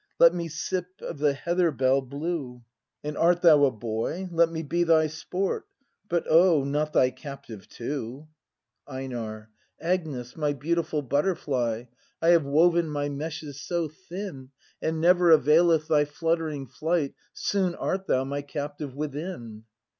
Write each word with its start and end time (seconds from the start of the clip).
Let 0.17 0.33
me 0.33 0.47
sip 0.47 0.99
of 1.01 1.19
the 1.19 1.33
heather 1.35 1.69
bell 1.69 2.01
blue, 2.01 2.63
And 3.03 3.15
art 3.15 3.43
thou 3.43 3.65
a 3.65 3.69
boy, 3.71 4.29
let 4.31 4.49
me 4.49 4.63
be 4.63 4.83
thy 4.83 5.05
sport, 5.05 5.67
But 6.09 6.25
oh! 6.27 6.63
not 6.63 6.91
thy 6.91 7.11
captive 7.11 7.69
too! 7.69 8.27
^CT 8.87 8.93
I] 8.93 8.95
BRAND 8.95 9.11
29 9.11 9.11
EiNAR. 9.21 9.49
Agnes, 9.79 10.35
my 10.35 10.53
beautiful 10.53 11.03
butterfly, 11.03 11.83
I 12.19 12.29
have 12.29 12.45
woven 12.45 12.89
my 12.89 13.09
meshes 13.09 13.61
so 13.61 13.89
thin. 13.89 14.49
And 14.81 14.99
never 14.99 15.29
availeth 15.29 15.87
thy 15.87 16.05
fluttering 16.05 16.65
flight. 16.65 17.13
Soon 17.33 17.75
art 17.75 18.07
thou 18.07 18.23
my 18.23 18.41
captive 18.41 18.95
within. 18.95 19.65